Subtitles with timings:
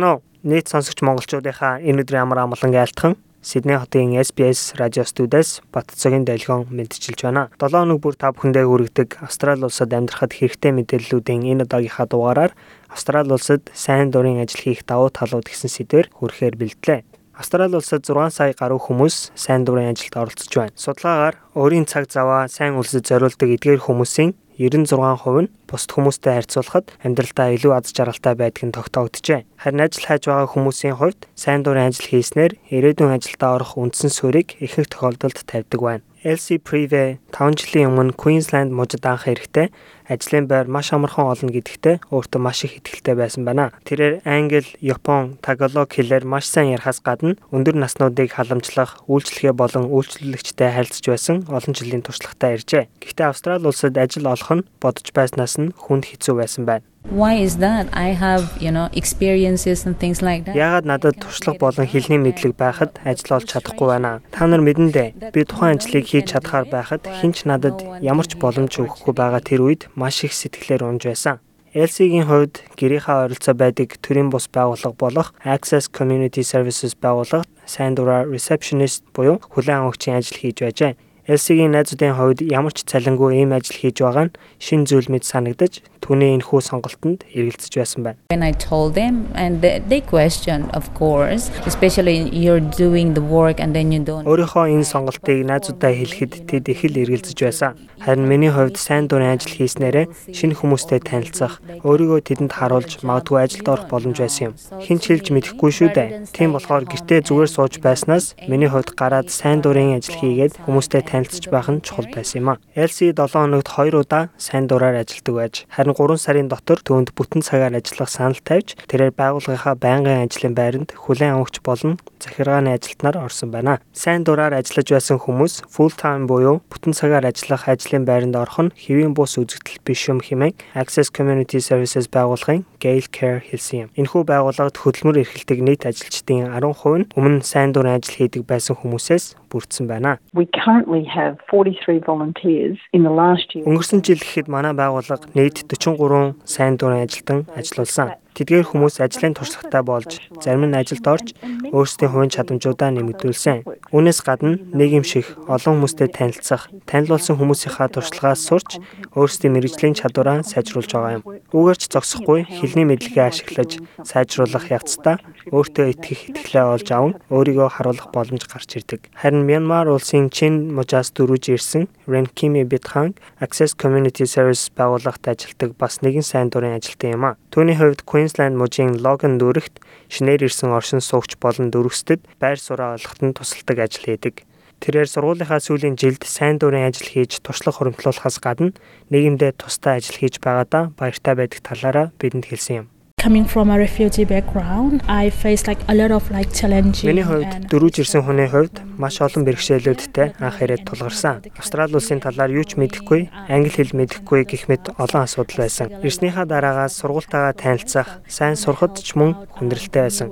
[0.04, 0.20] уу?
[0.44, 6.68] Нийт сонсогч монголчуудынхаа энэ өдрийн амар амгалан айлтхан Сидней хотын SBS радио студиэс Батцогийн долгион
[6.68, 7.48] мэдчилж байна.
[7.56, 12.52] 7 хоног бүр та бүхэндээ хүргэдэг Австрали улсад амьдрахад хэрэгтэй мэдээллүүдийн энэ удаагийнхаа дугаараар
[12.92, 17.08] Австрали улсад сайн дурын ажил хийх давуу талууд гэсэн сэдвээр хүрэхээр бэлдлээ.
[17.38, 20.74] Австрали улсад 6 сая гаруй хүмүүс сайн дурын ажилд оролцож байна.
[20.74, 27.54] Судалгаагаар өөрийн цаг заваа сайн үлсэд зориулдаг эдгээр хүмүүсийн 96% нь бусд хүмүүстэй харьцуулахад амьдралдаа
[27.54, 29.46] илүү аз жаргалтай байдг нь тогтоогджээ.
[29.54, 34.58] Харин ажил хайж байгаа хүмүүсийн хувьд сайн дурын ажил хийснээр ирээдүйн ажилдаа орох үндсэн суурийг
[34.58, 36.07] ихэнх тохиолдолд тавьдаг байна.
[36.24, 39.70] LC Prive 5 жилийн өмнө Queensland мужид анх ирэхдээ
[40.10, 43.70] ажлын байр маш амархан олно гэдэгтээ өөртөө маш их ихтэй байсан байна.
[43.86, 50.70] Тэрээр англи, япон, тагалог хэлээр маш сайн ярихаас гадна өндөр наснуудыг халамжлах, үйлчлэгээ болон үйлчлүүлэгчтэй
[50.72, 52.88] харилцаж байсан олон жилийн туршлагатай иржээ.
[53.04, 56.87] Гэхдээ Австрали улсад ажил олох нь бодож байснаас нь хүнд хэцүү байсан байна.
[57.04, 57.88] Why is that?
[57.92, 60.54] I have, you know, experiences and things like that.
[60.54, 64.20] Ягаад надад туршлага болон хэлний мэдлэг байхад ажил олж чадахгүй байна.
[64.34, 65.32] Та нар мэдэн дээ.
[65.32, 69.86] Би тухайн ажлыг хийж чадхаар байхад хинч надад ямар ч боломж өгөхгүй байгаа тэр үед
[69.94, 71.38] маш их сэтгэлээр унж байсан.
[71.72, 78.26] LC-гийн хувьд гэрийнхаа ойролцоо байдаг төрийн бус байгууллага болох Access Community Services байгууллагт сайн дураар
[78.26, 80.96] receptionist буюу хүлээн авагчийн ажил хийж байжээ.
[81.28, 85.84] LC-гийн найзуудын хувьд ямар ч цалингүй ийм ажил хийж байгаа нь шин зүйл мэд санагдаж
[86.00, 88.18] түүний энэхүү сонголтонд эргэлзэж байсан байна.
[88.32, 93.60] When I told them and they, they questioned of course especially you're doing the work
[93.60, 97.76] and then you don't Өөрийнхөө энэ сонголтыг найзуудаа хэлэхэд тэд их л эргэлзэж байсан.
[98.00, 103.68] Харин миний хувьд сайн дурын ажил хийснээрээ шинэ хүмүүстэй танилцах, өөрийгөө тэдэнд харуулж магадгүй ажилд
[103.68, 104.54] орох боломж байсан юм.
[104.80, 106.30] Хин ч хэлж мэдэхгүй шүү дээ.
[106.30, 111.50] Тийм болохоор гэртээ зүгээр сууж байснаас миний хувьд гараад сайн дурын ажил хийгээд хүмүүстэй танилцж
[111.50, 112.54] байх нь чухал байсан юм а.
[112.78, 117.42] LC 7 хоногт 2 удаа сайн дураар ажилдаг байж харин 3 сарын дотор түүнд бүтэн
[117.42, 123.50] цагаар ажиллах санал тавьж тэрээр байгууллагынхаа байнгын ажлын байранд хүлээн авахч болон захиргааны ажилтнаар орсон
[123.50, 123.82] байна.
[123.92, 128.74] Сайн дураар ажиллаж байсан хүмүүс full time буюу бүтэн цагаар ажиллах ажлын байранд орох нь
[128.78, 133.90] хэвийн бус үзэгдэл биш юм хэмээн Access Community Services байгууллагын Gail Care хэлсэн юм.
[133.98, 139.34] Энэхүү байгууллагад хөдөлмөр эрхэлдэг нийт ажилчдын 10% нь өмнө сайн дурын ажил хийдэг байсан хүмүүсээс
[139.50, 140.18] бүрдсэн байна.
[140.34, 143.64] We currently have 43 volunteers in the last year.
[143.66, 148.14] Өнгөрсөн жил гэхэд манай байгууллага нийт 43 сайн дурын ажилтан ажиллуулсан.
[148.38, 151.34] Тэдгээр хүмүүс ажлын туршлагатай болж зарим нь ажилд орж
[151.74, 153.66] өөрсдийн хувийн чадамжуудаа нэмэгдүүлсэн.
[153.90, 158.78] Үүнээс гадна нийгэмших, олон хүмүүстэй танилцах, танил болсон хүмүүсийнхаа туршлагаас сурч
[159.18, 161.26] өөрсдийн мэрэгжлийн чадвараа сайжруулж байгаа юм.
[161.50, 165.18] Үүгээр ч зогсохгүй хэлний мэдлэгээ ашиглаж сайжруулах явцдаа
[165.50, 169.10] өөртөө итгэх итгэлээ олж аван өөрийгөө харуулах боломж гарч ирдэг.
[169.18, 176.04] Харин Мянмар улсын Чин мужаас дөрвж ирсэн Renkimi Bitkhang Access Community Service байгууллагт ажилладаг бас
[176.04, 177.36] нэгэн сайн дурын ажилтан юм а.
[177.48, 179.80] Түүний хувьд Queensland мужийн Logan дүүрэгт
[180.12, 184.44] шинээр ирсэн оршин суугч болон дөрвөсдөд байр сураа олоход нь тусалдаг ажил хийдэг.
[184.84, 188.76] Тэрээр сургуулийнхаа сүүлийн жилд сайн дурын ажил хийж туршлага хуримтлуулахаас гадна
[189.08, 192.86] нийгэмдээ тустай ажил хийж байгаадаа баяртай байдаг талаараа бидэнд хэлсэн юм.
[193.18, 197.66] Coming from a refugee background I face like a lot of like challenging Миний хувьд
[197.68, 201.42] дөрүүж ирсэн хүний хувьд маш олон бэрхшээлүүдтэй анх ирээд тулгарсан.
[201.58, 205.90] Австрали улсын талаар юу ч мэдэхгүй, англи хэл мэдэхгүй гэх мэт олон асуудал байсан.
[206.02, 210.28] Ирснийхаа дараагаас сургуультайгаа танилцах, сайн сурахад ч мөн хүндрэлтэй байсан.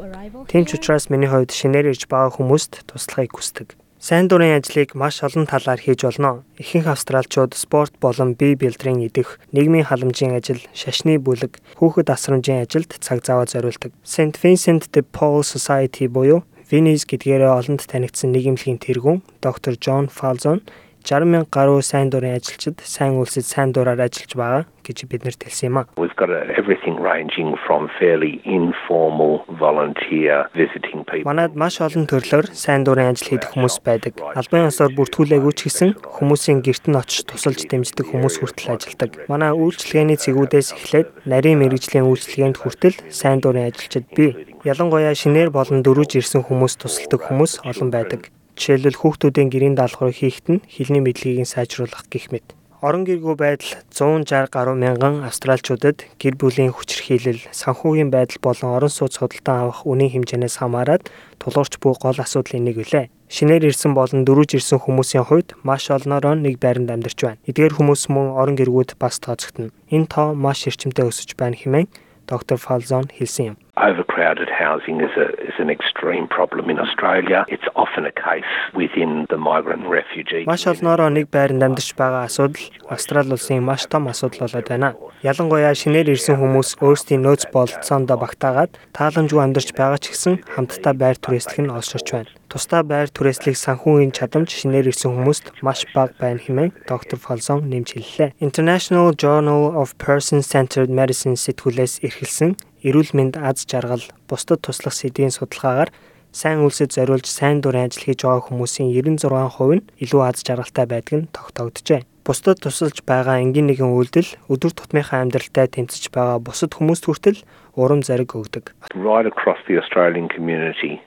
[0.50, 3.78] Тийм ч учраас миний хувьд шинээр ирж байгаа хүмүүст туслахыг хүсдэг.
[4.06, 6.47] Сайн дурын ажлыг маш олон талаар хийж болно.
[6.62, 12.94] Ихэнх австралчууд спорт болон бие бэлтрийн идэх, нийгмийн халамжийн ажил, шашны бүлэг, хүүхэд асрамжийн ажилд
[13.03, 13.91] цаг зав зориулдаг.
[14.06, 20.62] St Vincent de Paul Society буюу Venice гэдгээрээ олонд танигдсан нийгэмлэгийн тэргүүн доктор Джон Фалзон
[21.06, 25.71] 60 мянга гаруй сайн дурын ажилчид сайн үйлсэд сайн дураар ажиллаж байгаа гэж биднэрт хэлсэн
[25.71, 25.83] юм а.
[26.03, 31.31] We've got everything ranging from fairly informal volunteer visiting people.
[31.31, 34.19] Манайд маш олон төрлөөр сайн дурын ажил хийдэг хүмүүс байдаг.
[34.35, 39.11] Албан ёсоор бүртгүүлээгүй ч гэсэн хүмүүсийн гэрт нь очиж тусалж дэмждэг хүмүүс хүртэл ажилладаг.
[39.31, 44.35] Манай үйлчлэгээний цэгүүдээс эхлээд нарийн мэрэгжлийн үйлчлэгээнд хүртэл сайн дурын ажилчид бий.
[44.67, 48.26] Ялангуяа шинээр болон дөрүүж ирсэн хүмүүс тусалдаг хүмүүс олон байдаг.
[48.56, 52.56] Жишээлбэл хүүхдүүдийн гэрийн даалгаврыг хийхэд нь хэлний мэдлэгийг сайжруулах гэх мэт.
[52.81, 59.17] Орон гэргүй байдал 160 гаруй мянган австралчуудад гэр бүлийн хүчирхийлэл, санхүүгийн байдал болон орон сууц
[59.17, 61.08] худалдан авах үнийн хэмжээнээс хамаарат
[61.41, 63.08] тулгуурч буй гол асуудлын нэг үлээ.
[63.32, 67.43] Шинээр ирсэн болон дөрүүж ирсэн хүмүүсийн хувьд маш олноороо нэг байранд амьдарч байна.
[67.49, 69.73] Эдгээр хүмүүс мөн орон гэргүүд бас тооцогдно.
[69.91, 71.88] Энэ тоо маш эрчимтэй өсөж байна хэмээн
[72.29, 73.56] доктор Фалзон хэлсэн юм.
[73.78, 77.44] Overcrowded housing is, a, is an extreme problem in Australia.
[77.49, 80.44] It's often a case within the migrant and refugee.
[80.46, 84.96] Маш олноороо нэг байранд амьдарч байгаа асуудал Австрали улсын маш том асуудал болоод байна.
[85.20, 91.20] Ялангуяа шинээр ирсэн хүмүүс өөрсдийн нөөц бололцоонд багтаагаад тааламжгүй амьдарч байгаа ч гэсэн хамтдаа байр
[91.20, 92.32] түрээслэх нь олширч байна.
[92.49, 97.93] Тусдаа байр түрээслэх санхүүгийн чадамж шинээр ирсэн хүмүүст маш бага байна хэмээн доктор Фолсон нэмж
[97.93, 98.38] хэллээ.
[98.40, 102.56] International Journal of Person-Centered Medicine сэтгүүлээс эрхэлсэн
[102.87, 105.91] эрүүл мэнд аз жаргал бусдад туслах сэдвийн судалгаагаар
[106.31, 111.15] сайн үйлсэд зориулж сайн дурын ажил хийж байгаа хүмүүсийн 96% нь илүү аз жаргалтай байдаг
[111.19, 112.06] нь тогтогджээ.
[112.27, 117.41] Бусдад тусалж байгаа энгийн нэгэн үйлдэл өдөр тутмынхаа амьдралтай тэмцэж байгаа бусад хүмүүст хүртэл
[117.79, 118.75] урам зориг өгдөг.
[118.99, 120.99] Right across the Australian community,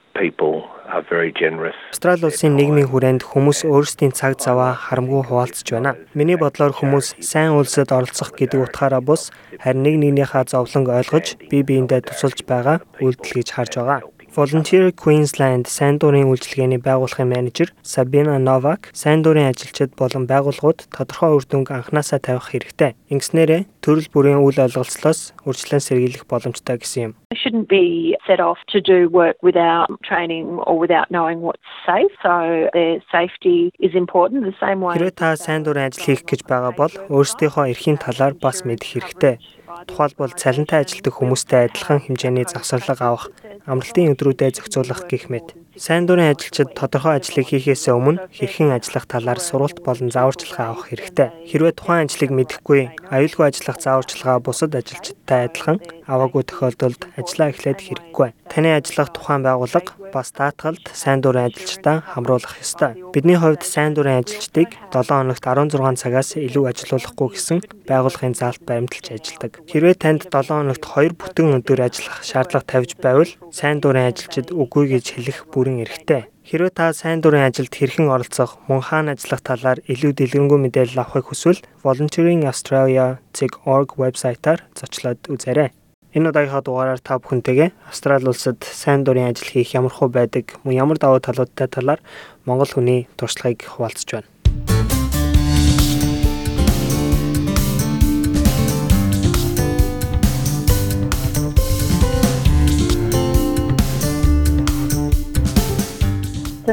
[1.94, 5.94] Австрали улсын нийгмийн хүрээнд хүмүүс өөрсдийн цаг заваа харамгүй хуваалцж байна.
[6.18, 9.30] Миний бодлоор хүмүүс сайн үйлсэд оролцох гэдэг утгаараа бус
[9.62, 14.02] харин нэг нэгнийхээ зовлонг ойлгож бие биендээ тусалж байгаа үйлдэл гэж харж байгаа.
[14.36, 21.34] Volunteer Queensland сайн дурын үйлчилгээний байгууллагын менежер Sabina Novak сайн дурын ажилчид болон байгууллагууд тодорхой
[21.34, 22.94] үр дүнг анханасаа тавих хэрэгтэй.
[23.10, 27.14] Ингэснээрээ төрөл бүрийн үйл ойлголцлоос үржлэн сэргийлэх боломжтой гэсэн юм.
[27.34, 32.14] Shouldn't be set off to do work without training or without knowing what's safe.
[32.22, 34.94] So their safety is important the same way.
[34.94, 39.42] Хэрвээ та сайн дурын ажил хийх гэж байгаа бол өөрсдийнхөө эрхийн талаар бас мэдэх хэрэгтэй.
[39.90, 43.30] Тухайлбал цалинтай ажилтдаг хүмүүстэй адилхан хэмжээний завсарлага авах,
[43.70, 45.54] амралтын өдрүүдэд зохицуулах гэх мэт.
[45.80, 51.32] Сайн дурын ажилчид тодорхой ажлыг хийхээс өмнө хэрхэн ажиллах талаар сургалт болон зааварчилгаа авах хэрэгтэй.
[51.48, 58.30] Хэрвээ тухайн ажлыг мэдэхгүй, аюулгүй ажиллах зааварчилгаа бусад ажилчидтай адилхан аваагүй тохиолдолд ажиллаа эхлээд хэрэггүй.
[58.50, 62.98] Таны ажиллах тухайн байгууллага бас даатгалд сайн дурын ажилчдаа хамруулах ёстой.
[63.14, 69.06] Бидний хувьд сайн дурын ажилчдыг 7 хоногт 16 цагаас илүү ажилуулахгүй гэсэн байгууллагын заалт баримталж
[69.14, 69.62] ажилладаг.
[69.70, 74.98] Хэрвээ танд 7 хоногт 2 бүтэн өдөр ажиллах шаардлага тавьж байвал сайн дурын ажилчид үгүй
[74.98, 76.26] гэж хэлэх бүрэн эрхтэй.
[76.50, 81.30] Хэрвээ та сайн дурын ажилд хэрхэн оролцох, мөн хаана ажиллах талаар илүү дэлгэрэнгүй мэдээлэл авахыг
[81.30, 85.70] хүсвэл volunteeringaustralia.org вебсайтаар зочлоод үзээрэй.
[86.18, 90.74] Энэ удаагийнхаа дугаараар та бүхэнтэйгээ Австрали улсад сайн дурын ажил хийх ямар хөө байдаг, мөн
[90.74, 92.02] ямар давуу талуудтай талаар
[92.50, 94.39] Монгол хүний туршлагыг хуваалцж байна.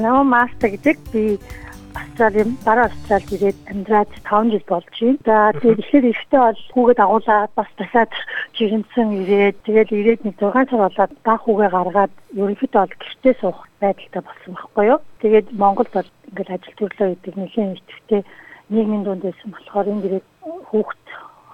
[0.01, 1.39] Намаа мастер гэдэг би
[1.97, 5.19] Австралийн бараа Австралид ирээд амьдраад 5 жил болж байна.
[5.25, 8.13] За тэгээд ихэр ихтэй бол хүүгээ дагуулаад бас дахиад
[8.57, 13.59] жирэмсэн ирээд тэгээд ирээд нэг 6 сар болоод баг хүүгээ гаргаад ерөнхийдөө бол гэртээ суух
[13.81, 15.01] байдалтай болсон байхгүй юу.
[15.25, 18.23] Тэгээд Монголд бол ингээд ажил төрлөө гэдэг нэлийн итгэвтэй
[18.69, 20.27] нийгмийн дунд байсан болохоор ингээд
[20.69, 21.05] хүүхд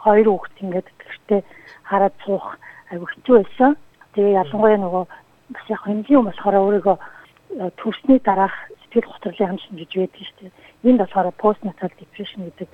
[0.03, 1.41] хоёр хүүхд ингээд гэртээ
[1.87, 2.47] хараад суух
[2.91, 3.71] аягүй хэцүү байсан.
[4.15, 5.05] Тэгээ ялангуяа нөгөө
[5.55, 6.97] бас яг хэмжээ болохоор өөрийгөө
[7.81, 10.53] төрсний дараах сэтгэл готрлын хансан гэж байдаг шүү дээ.
[10.89, 12.69] Энд болохоор postnatal depression гэдэг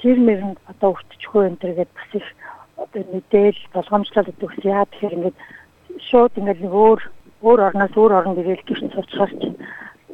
[0.00, 2.26] тэр мөрөнд одоо өвтчихөө энэ төргээд бас их
[2.76, 5.38] одоо мэдээл болгоомжлол ус яа тэгэхээр ингээд
[6.08, 7.00] шууд ингээд нэг өөр
[7.42, 9.56] өөр орноос өөр оронд ирээл гэрч суучгаар чинь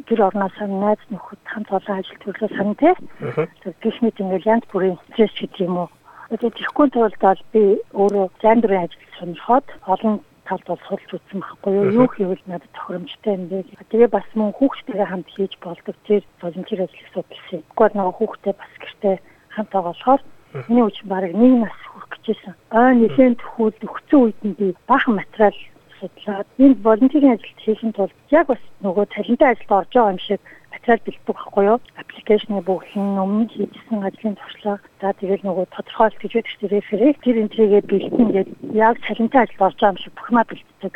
[0.08, 2.74] гэр орноос найз нөхөд хамт олон ажил төрлөө сан.
[2.76, 2.96] Тэр
[3.82, 5.88] гихмит ингээд янз бүрийн стресс гэдэг юм уу.
[6.30, 7.62] Тэгээд тэрхүү тулд бол би
[7.92, 10.14] өөрөө зайн дурын ажил сонирхоод олон
[10.44, 12.04] талд бол судалж үзсэн байхгүй юу?
[12.04, 13.64] Юу хийвэл надад тохиромжтой юм бэ?
[13.90, 17.60] Тэгээ бас мөн хүүхдтэйгээ хамт хийж болдог тэр волонтер ажлыг судалсан.
[17.64, 19.16] Гэхдээ нөгөө хүүхдтэй бас гэртээ
[19.54, 20.22] хамт байгаа болохоор
[20.68, 22.54] миний үеч бараг нэг нас хүрэх гэжсэн.
[22.70, 25.56] Аа нэгэн төхөөл өгцөн үед нь би баахан материал
[25.98, 30.40] судлаад энэ волонтерийн ажилд хийхин тулд яг бас нөгөө талантай ажилд орж байгаа юм шиг
[30.84, 31.78] материал бэлддэг байхгүй юу?
[31.96, 37.36] Аппликейшны бүхэн өмнө хийжсэн ажлын туршлага за тэгэл нөгөө тодорхойлт гэж байдаг чинь реферээ тэр
[37.40, 40.94] энтрийгээ бэлтэн гээд яг цалинтай ажилд орж байгаа юм шиг бүхнаа бэлддэг.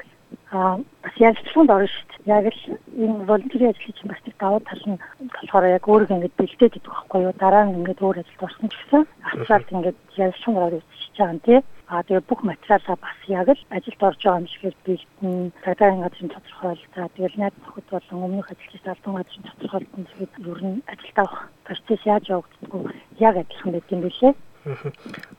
[0.51, 2.37] Аа бас ярилцлаганд орно шүү дээ.
[2.37, 2.63] Яг л
[3.05, 6.89] энэ волонтерийн ажлын чинь бас нэг давуу тал нь болохоор яг өөрийгөө ингэж бэлдээд идэх
[6.89, 7.35] байхгүй юу?
[7.37, 11.41] Дараа нь ингэж өөр ажилд орсон ч гэсэн ачаалт ингэж ярилцлаганд орж үзчихэж байгаа юм
[11.45, 11.59] тий.
[11.89, 16.33] Аа тэгээ бүх материалаа бас яг л ажилд орж байгаа юм шиг бэлтэн, цагаагийн газрын
[16.33, 16.85] тодорхойл.
[16.97, 21.41] За тэгэл найз нөхөд болон өмнөх ажиллаж албан газрын тодорхойлтон тэгээд ер нь ажилд авах
[21.65, 22.83] процесс яаж явагддггүй
[23.21, 24.33] яг адилхан байт юм билээ.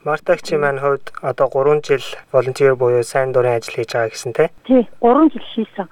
[0.04, 4.50] Мартагчи маань хувьд одоо 3 жил волонтер буюу сайн дурын ажил хийж байгаа гэсэн те.
[4.66, 5.88] Тий, 3 жил хийсэн.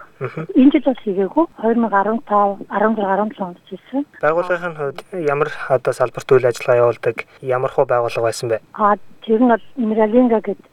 [0.54, 1.46] Энэ жил бас хийгээгүй.
[1.62, 4.06] 2015, 16, 17 онд хийсэн.
[4.22, 8.60] Байгууллагын хувьд ямар одоо салбарт үйл ажиллагаа явуулдаг ямар хуу байгууллага байсан бэ?
[8.74, 10.66] Аа, тэр нь бол Миралинга гэдэг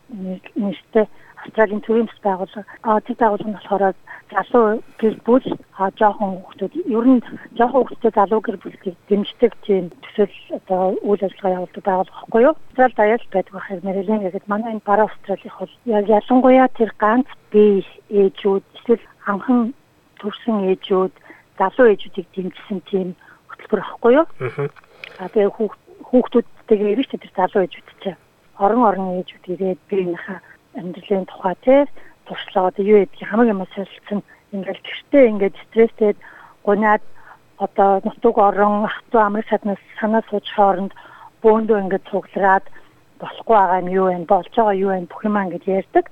[0.56, 1.06] нэртэй
[1.46, 2.66] Австралийн төрийн бас байгууллага.
[2.82, 3.94] Аа тэр байгууллага нь болохоор
[4.34, 5.48] залуу гэр бүл
[5.78, 7.22] аа жоохон хүүхдүүд ер нь
[7.58, 12.56] жоохон хүүхдүүд залуу гэр бүлийг дэмждэг тийм төсөл одоо үйл ажиллагаа явуулдаг байгууллага байхгүй юу?
[12.58, 17.30] Австрал даяар байдаг байхад Мэрилэн гэдэг манай энэ бараа Австралийн хол яг ялангуяа тэр ганц
[17.54, 19.74] бие ээжүүд эсвэл анхан
[20.18, 21.14] төрсэн ээжүүд
[21.62, 23.08] залуу ээжүүдийг дэмжсэн тийм
[23.54, 24.26] хөтөлбөр байхгүй юу?
[25.22, 25.54] Аа тэгээ
[26.10, 28.20] хүүхдүүдтэйгээ ирэх тэр залуу ээжүүд чинь
[28.58, 30.40] орон орон ээжүүд ирээд биенийхээ
[30.80, 31.76] амьдралын тухай те
[32.26, 34.20] туршлага одоо юу гэдгийг хамаг юм солилцсон
[34.52, 36.12] ингээл гэртээ ингээд стресстэй
[36.64, 37.04] гунаад
[37.58, 40.92] одоо нутаг орон хатуу амрах саднаас санаа сууж хооронд
[41.44, 42.66] бөөндөө ингээд цуглараад
[43.22, 46.06] болохгүй байгаа нь юу вэ болж байгаа юу вэ бүх юм ингээд ярьдаг.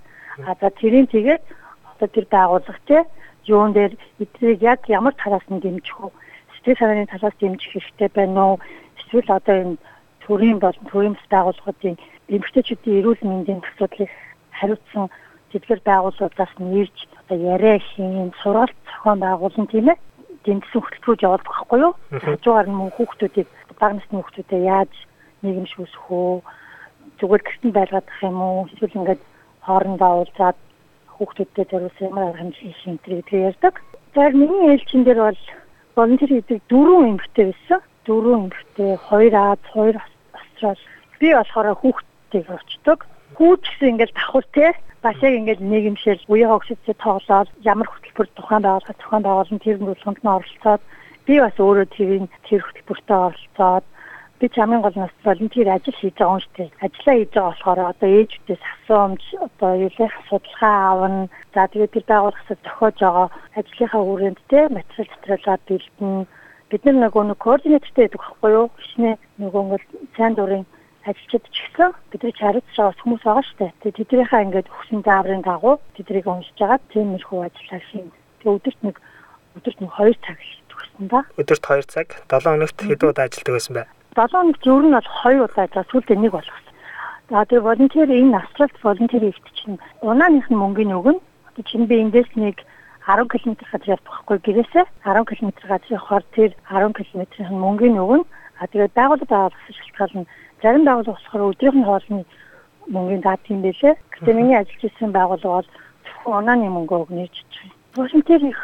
[0.48, 1.44] А за тэрийн тэгээд
[1.92, 2.98] одоо тэр байгууллага те
[3.46, 3.94] юун дээр
[4.24, 6.10] эдрийг яг ямар талаас нь дэмжих вэ?
[6.54, 8.60] Сэтгэл санааны талаас дэмжих хэрэгтэй байна уу?
[8.98, 9.78] Эсвэл одоо энэ
[10.24, 11.96] төрийн болон төрийн байгууллагуудын
[12.32, 14.10] эмэгтэйчүүдийн эрүүл мэндийн асуудлыг
[14.60, 15.10] хариуцсан
[15.52, 19.98] тэдгэр байгууллагаас нь ирж одоо яриа хийн, сургалт зохион байгуулсан тийм ээ
[20.46, 21.94] дэмжсэн хөтөлбөрүүд явуулдаг байхгүй юу?
[22.12, 23.48] Хажуугаар нь мөн хүүхдүүдийг
[23.80, 24.94] бага насны хүүхдүүдэд яаж
[25.42, 26.42] нийгэмш үүсэх үү?
[27.20, 28.68] Зүгээр гэртэн байлгадах юм уу?
[28.74, 29.22] Эсвэл ингээд
[29.66, 30.58] хоорондоо уулзаад
[31.16, 33.76] хүүхдүүдтэй зориулсан ямар арга хэмжээ хийх энэ гэдгийг ярьдаг.
[34.14, 35.42] Тэгэхээр миний ээлжин дээр бол
[35.96, 37.80] волонтер гэдэг дөрвөн эмэгтэй байсан.
[38.04, 39.96] Дөрвөн эмэгтэй, хоёр Аз, хоёр
[40.36, 40.82] Австрал.
[41.20, 43.00] Би болохоор хүүхдтэйг очдог
[43.38, 44.68] хүүч гэсэн ингээл давхар те
[45.04, 50.22] бас яг ингээл нийгэмшил үеийн хогсодтой тоглоод ямар хөтөлбөр тухайн байгууллага тухайн байгууллагын тэр бүлгэнд
[50.24, 50.82] нь оролцоод
[51.26, 53.86] би бас өөрөө тэрийн тэр хөтөлбөртөө оролцоод
[54.40, 56.70] би хамгийн гол нь волонтер ажил хийж байгаа юм шүү дээ.
[56.86, 61.30] Ажлаа хийж байгаа болохоор одоо ээжүүдээс асуумж одоо юулах судалгаа авна.
[61.54, 63.28] За тэгээд тэр байгууллагаас зохиож байгаа
[63.60, 66.14] ажлынхаа хүрээнд те материал дотролоо бэлдэн
[66.70, 68.68] бид нар нөгөө нэг координатортэй байдаг байхгүй юу?
[68.78, 69.88] Гişнээ нөгөө ингээл
[70.18, 70.64] сайн дурын
[71.04, 73.72] ажилчид ч гэсэн бидний харилцаж байгаа хүмүүс байгаа шүү дээ.
[73.84, 78.08] Тэгээ тэднийхээ ингээд өгсөн дааврын дагуу тэднийг уншиж байгаа тиймэрхүү ажиллаа хийн.
[78.40, 78.96] Тэгээ өдөрт нэг
[79.60, 80.40] өдөрт нэг 2 цаг
[80.72, 81.20] төгсөн да.
[81.36, 83.84] Өдөрт 2 цаг 7 хоногт хэд удаа ажилладаг байсан бэ?
[84.16, 86.74] 7 хоногт ер нь бол 2 удаа ажиллаа сүүлдээ нэг болгосон.
[87.30, 91.20] За тэгээ волонтер энэ Австралид волонтер хийх чинь унааных нь мөнгөний өгнө.
[91.50, 92.64] Одоо чинь би эндээс нэг
[93.08, 98.26] 10 км газар явах байхгүй гэрээсээ 10 км газар явахаар тэр 10 км-ийн мөнгөний өгнө.
[98.60, 100.30] А тэгээ байгууллагад авах шалтгаал нь
[100.64, 102.24] Зарим байгууллага болохоор өдрийн хоолны
[102.88, 103.96] мөнгөний даад юм байлээ.
[104.00, 105.70] Гэхдээ миний ажиллаж исэн байгууллага бол
[106.08, 107.76] зөвхөн унааны мөнгө өгнө гэж байна.
[108.00, 108.62] Вашингтон их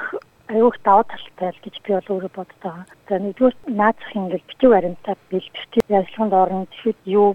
[0.47, 2.75] аюух даваа талтай л гэж би бол өөрөө боддог.
[3.03, 6.71] За нэгдүгээр наацх ингээл бичиг баримтаа бэлтгэж ажиллаганд орно.
[6.71, 7.27] Тэгэхэд юу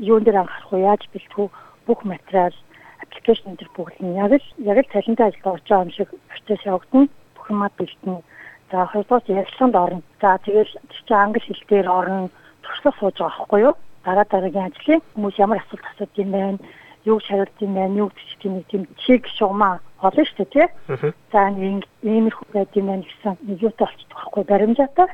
[0.00, 0.80] юун дээр анхаарах вэ?
[0.80, 1.52] Яаж бэлтэх вэ?
[1.84, 2.56] Бүх материал
[3.04, 6.64] аппликейшн дээр бүгд нь яг л яг л цалинтай ажиллаж орж байгаа юм шиг процесс
[6.64, 7.08] явагдана.
[7.36, 8.24] Бүх юмаа бэлтэнэ.
[8.72, 10.02] За хоёрдугаар ярилцлаганд орно.
[10.24, 12.32] За тэгэл чи англи хэл дээр орно.
[12.66, 13.74] туршлага сууж байгаа байхгүй юу?
[14.06, 16.58] Дараа дараагийн ажлыг хүмүүс ямар асуулт асууж юм байна,
[17.04, 20.66] юу шаардж юм байна, юу гэж тийм нэг тийм чиг шугамаа олно шүү дээ тий.
[21.32, 25.08] За нэг иймэрхүү байд юм байна гэсэн нэг юутай болчихдог байхгүй баримжаатай.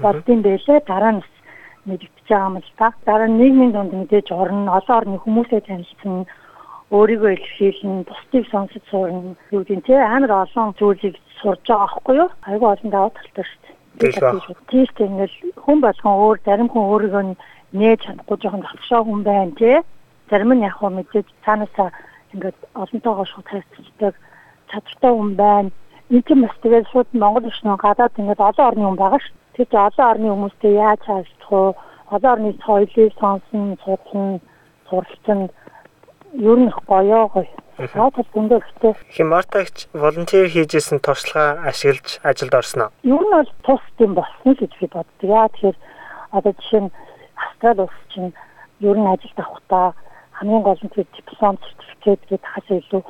[0.00, 1.22] Боддсон байлээ дараа нь
[1.84, 2.88] мэдэгдэж байгаа юм л та.
[3.04, 6.24] Дараа нь нийгмийн дунд мэдээж орно, олон орны хүмүүсээ танилцсан
[6.90, 9.36] өөрийгөө илэрхийлнэ, бусдыг сонсож сурна.
[9.52, 12.30] Юу гэдэг тий амар олон зүйлийг сурж байгаа байхгүй юу?
[12.48, 13.74] Айгүй олон даваа талтай шүү дээ.
[14.70, 17.24] Тийш тэгэл хүн болгон өөр зарим хүн өөрийгөө
[17.72, 19.78] нээж чадахгүй жоохон завшаа хүн байна тий.
[20.30, 21.90] Зарим нь яг хөө мэдээж цаанаасаа
[22.34, 24.14] ингээд олонтойгоо шууд харьцдаг
[24.70, 25.70] чадвартай хүн байна.
[26.10, 29.26] Энд ч бас тэгээд шууд Монгол ишнээ гадаад ингээд олон орны хүн байгаа ш.
[29.54, 31.74] Чинь олон орны хүмүүстэй яаж харилцах вэ?
[32.14, 34.40] Олон орны соёлыг сонсон, судлан,
[34.88, 35.40] суралцсан
[36.34, 37.46] ер нь гоёо гоё.
[37.80, 38.94] Цаад бүндэ ихтэй.
[39.08, 42.88] Химартагч волонтер хийжсэн туршлага ашиглаж ажилд орсноо.
[43.02, 45.24] Ер нь бол тус юм болсон гэж би боддог.
[45.24, 45.76] Яа тэгэхээр
[46.30, 46.90] одоо жишээ нь
[47.40, 48.32] Австрали улс чинь
[48.80, 49.94] ер нь ажилд авахдаа
[50.38, 53.02] хамгийн гол нь диплом сертификат гэдэг хасаа илүү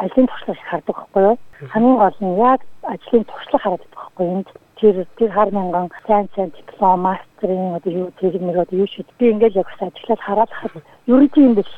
[0.00, 1.36] ажлын туршлага хардаг байхгүй юу?
[1.72, 4.44] Хамгийн гол нь яг ажлын туршлага хараад байдаг байхгүй юу?
[4.80, 9.04] Тэр тэр хар мянган сайн сайн диплом, мастрын одоо юу тэр нэг одоо юу шүү.
[9.18, 11.72] Би ингээд яг ажлаад хараад хахад ер нь тийм биш.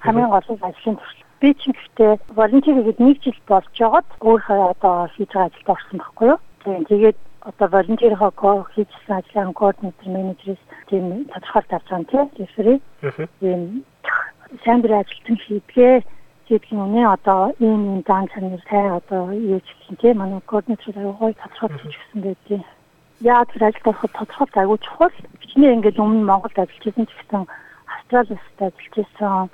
[0.00, 1.26] Хамгийн гол нь ажлын туршлага.
[1.40, 5.98] Би ч гэхдээ волонтер гэдэг нэг жил болж байгаад өөрөө одоо хийж байгаа ажилд орсон
[6.00, 6.40] байхгүй юу?
[6.64, 7.18] Тэгээд
[7.48, 12.74] одоо волонтерийнхоо хийсэн ажлын координатор менежерээс тийм тодорхойлт авч байгаа тийм рефери.
[13.40, 13.60] Тийм
[14.64, 15.94] сайн дурын ажилтан хийдгээ
[16.46, 20.16] хийдг нь үнэ одоо ийм ийм дан чанар тай одоо юу ч гэх юм тийм
[20.18, 22.64] манай координатор аягүй тодорхойлж өгсөн байдгийг.
[23.22, 25.16] Яа тэр ажилд ороход тодорхойлт аягүй чухал.
[25.40, 27.42] Бичнээ ингээд өмнө Монголд ажиллаж байсан ч гэсэн
[27.94, 29.50] Австралиас ажиллаж байсан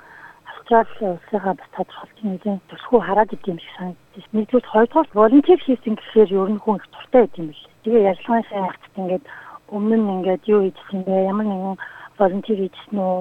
[0.71, 4.27] Австрали улсынхаа бас тодорхойлт нэгэн төсхөө хараад идэм шиг санагдчих.
[4.33, 7.61] Нэгдүгээр хоёрдугаар волонтер хийсэн гэхээр ер нь хүн их туртай байт юм биш.
[7.83, 9.25] Тэгээ ярилцлагын сайн хацт ингээд
[9.75, 11.29] өмнө нь ингээд юу хийсэн бэ?
[11.31, 11.77] Ямар нэгэн
[12.19, 13.19] волонтер хийсэн үү?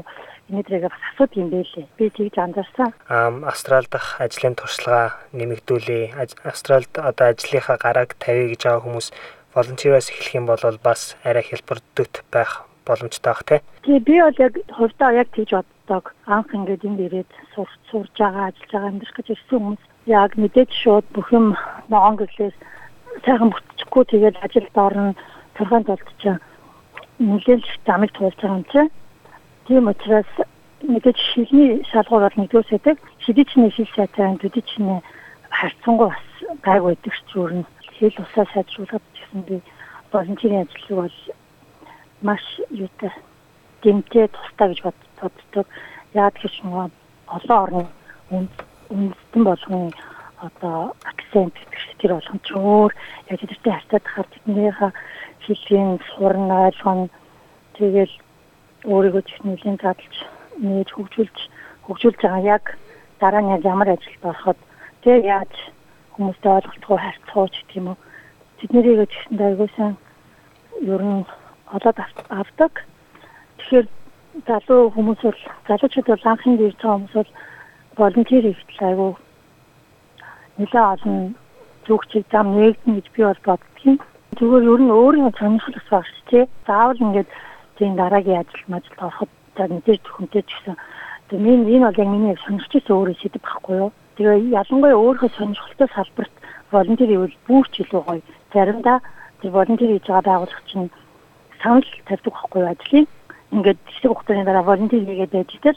[0.53, 1.87] Өнөөдрийг бас асуудаг юм байлээ.
[1.97, 2.91] Би тэгж анзаарсан.
[3.09, 6.19] Ам Австрал дахь ажлын туршлага нэмэгдүүлээ.
[6.45, 9.09] Австралд одоо ажлынхаа гарааг тавья гэж байгаа хүмүүс
[9.55, 13.61] волонтероос эхлэх юм бол бас арай хялбардут байх боломжтой бах тий.
[13.83, 16.15] Тэгээ би бол яг хувьдаа яг тэгж боддог.
[16.27, 20.71] Анх ингээд энд ирээд сурч сурж байгаа, ажиллаж байгаа амьдрах гэж ирсэн хүмүүс яг мэдээж
[20.83, 21.47] шууд бүх юм
[21.89, 22.57] ногоон гэрлээс
[23.25, 25.15] сайхан бүтчихгүй тэгээд ажилд орно.
[25.55, 26.41] Төрхөнд болд чинь
[27.19, 28.91] нэлээд замыг туулж байгаа юм чинь.
[29.67, 30.31] Тийм учраас
[30.83, 32.97] мэдээж шилний шалгуур бол нэгдүгээр сэдэг.
[33.23, 35.03] Шидий чинь шил сайтай, төдий чинь
[35.51, 36.27] харьцангуй бас
[36.63, 37.67] гайг байдаг ч зүгээр нь
[37.99, 39.57] хэл усаа сайжруулах гэсэн би
[40.13, 41.17] волонтерийн ажлыг бол
[42.23, 43.13] маш юутай
[43.83, 45.67] дэмтэй тустай гэж бод- боддог.
[46.15, 46.91] Яг гэж нөгөө
[47.37, 47.83] олон орны
[48.31, 49.93] үнд- үндэстэн болгон
[50.43, 52.93] одоо акцент гэдэг тэр болгон ч өөр
[53.31, 54.91] яг тэртэй хартаад хахаар тэднийхээ
[55.47, 57.01] хэлхийн сурн ойлгон
[57.79, 58.15] тэгэл
[58.85, 60.17] өөрийгөө техникийн задлж
[60.59, 61.39] нээж хөгжүүлж
[61.87, 62.65] хөгжүүлж байгаа яг
[63.21, 64.59] дараа нь ямар ажилд ороход
[65.03, 65.53] тэг яаж
[66.15, 67.99] хүмүүстэй ойлголцоо харьцах ч гэх юм уу
[68.59, 69.91] тэднэрийг ч гэсэн айгуусан
[70.83, 71.23] ер нь
[71.73, 72.73] олоод ав- авдаг.
[73.59, 73.87] Тэгэхээр
[74.47, 77.31] залуу хүмүүс бол залуучууд бол ирж байгаа хүмүүс бол
[77.97, 79.13] волонтер хийхдээ айгуу
[80.59, 81.35] нэлээд олон
[81.87, 83.99] зүгчийг зам нэгдэн гэж би бол боддгийн.
[84.39, 86.45] Зүгээр ер нь өөрийн сонирхол бас багш тий.
[86.67, 87.29] Заавал ингээд
[87.77, 90.77] тийм дараагийн ажил мажилд ороход за мэдээж төхөнтэй ч гэсэн
[91.29, 93.91] тэгээ миний энэ бол яг миний сонирхч байсан өөрөө сэдв байхгүй юу.
[94.17, 96.35] Тэгээ ялангуяа өөрийнхөө сонирхолтой салбарт
[96.73, 98.23] волонтер ивэл бүрч илүү гоё.
[98.53, 98.99] Заримдаа
[99.41, 100.89] тэр волонтер хийж байгаа байгууллага чинь
[101.63, 103.07] санал тавьдаг байхгүй юу ажлын.
[103.53, 105.77] Ингээд хэсэг хугацааны дараа волонтер хийгээд байж тэр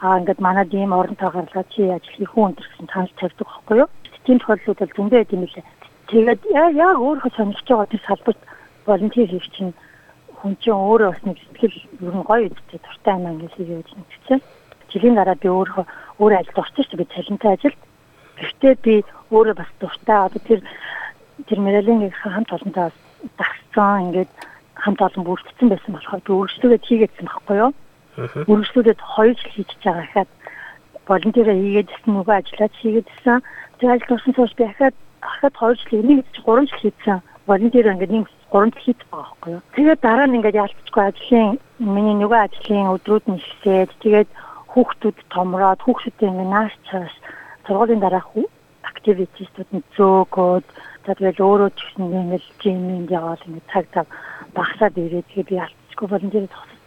[0.00, 3.88] аа ингээд манад ийм оронтой гарлаа чи ажил хийх үү гэсэн санал тавьдаг байхгүй юу.
[4.24, 5.64] Тийм тохиолдлууд бол зөндөө байт юм лээ.
[6.10, 8.40] Тэгээд яа өөрийнхөө сонирхож байгаа тэр салбарт
[8.86, 9.72] волонтер хийх чинь
[10.40, 11.76] хүн чинь өөрөө бас нэг сэтгэл
[12.08, 14.40] ер нь гоё үстэй дуртай юм ингээд хийгээд гэсэн.
[14.90, 15.84] Жилийн дараа би өөрөө
[16.20, 17.80] өөрөө ажилд орсон шүү би цалинтай ажилд.
[18.40, 18.94] Гэхдээ би
[19.30, 20.60] өөрөө бас дуртай одоо тэр
[21.48, 22.88] тэр Мэрэлингийн хамт олонтой
[23.36, 24.32] дагсан ингээд
[24.84, 27.72] хамт олон бүрдсэн байсан болохоор би өөрсдөө хийгээдсэн байхгүй юу?
[28.50, 30.30] Өөрсдөө хоёр жил хийж байгаа хахад
[31.08, 33.38] волонтераа хийгээдсэн нөгөө ажиллаж хийгээдсэн.
[33.78, 37.18] Тэгээд ажил турсан цааш би хахад хахад хоёр жил нэг ч гурван жил хийсэн.
[37.48, 39.62] Волонтер ингээд нэг гурван жил хийж байгаа байхгүй юу?
[39.76, 44.28] Тэгээд дараа нь ингээд ялцчихгүй ажлын миний нөгөө ажлын өдрүүд нь ихсээд тэгээд
[44.72, 47.14] хүүхдүүд томроод хүүхдүүдээ ингээд нааш цааш
[47.66, 48.30] сургуулийн дараах
[49.00, 50.66] активитистүүд нь зөөгөөд
[51.06, 54.06] тэгээд өөрөө ч гэсэн ингээд жимэнд яваад ингээд цаг цаг
[54.60, 56.78] багсаад ирээд тэгээд би ялцчихгүй волонтер тохсон.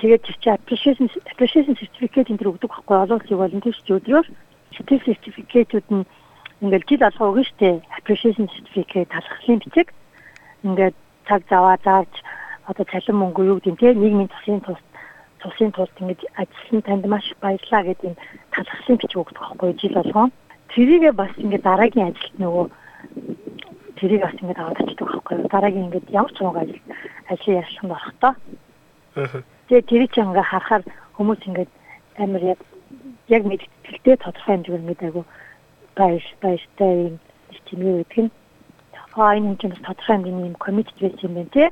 [0.00, 4.26] Тэгээд чи appreciation appreciation certificate энэ төр өгдөг байхгүй олон улсын волонтерч өдрөөр
[4.74, 6.08] сэтгэл сертификатууд нь
[6.64, 7.84] ингээд жил алга өгнө штэ.
[7.98, 9.88] Appreciation certificate талхлын бичиг.
[10.64, 10.96] Ингээд
[11.28, 12.08] цаг заваа зааж
[12.70, 14.80] одоо цалин мөнгө юу гэдэг те нийгмийн тусын тус
[15.42, 18.16] тусын тулд ингээд ажилласан танд маш их баярлаа гэдэг юм
[18.54, 20.30] талхлын бичиг өгдөг байхгүй жил болгон
[20.72, 22.64] тэрийгээ бас ингээд дараагийн ажилд нөгөө
[24.00, 26.82] тэрийг бас ингээд аваад очдог байхгүй дараагийн ингээд ямар ч нэг ажил
[27.28, 28.34] ажил яшлах болохтой
[29.14, 30.82] Тэгээ тэр чинь ингээ харахаар
[31.18, 31.70] хүмүүс ингээд
[32.22, 32.60] амар яг
[33.26, 35.22] яг мэдгэлтэй тодорхой хэмжээгээр ингээд айгу
[35.98, 37.16] баяр баяртай юм
[37.66, 38.30] чимээ өгдөг нь.
[39.18, 41.68] Энэ юм чинь тодорхой хэмжээний юм коммитт байсан юм байна тий.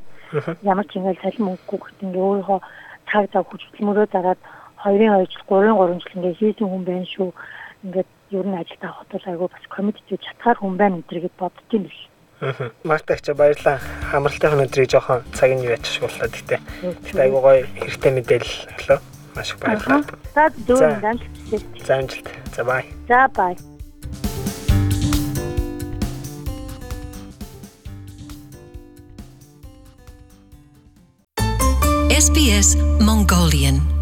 [0.66, 2.60] Ямар ч ингээд цалин мөнгөгүй гэхдээ ингээ өөрийнхөө
[3.06, 4.40] цаг хүч хөдөлмөрөө дараад
[4.82, 7.30] 2-ын 2 жил 3-ын 3 жил ингээ хийсэн хүн байна шүү.
[7.86, 11.82] Ингээд ер нь ажилд авах тул айгу бас коммитт хийж чадхаар хүн байна гэдэргээд боддtiin
[11.86, 12.02] бил.
[12.86, 13.80] Мартагч баярлаа.
[14.10, 16.60] Хамралтай өнөөдрийг жоохон цаг нь яаж шууллаа гэдэг.
[17.10, 18.98] Тэгтээ айгуу гоё хэрэгтэй мэдээлэл өглөө.
[19.34, 20.06] Маш их баярлалаа.
[20.34, 20.90] За дүүн За.
[21.02, 21.18] дан.
[21.82, 22.28] За амжилт.
[22.54, 22.86] За бай.
[23.10, 23.58] За бай.
[32.18, 32.68] SBS
[33.02, 33.97] Mongolian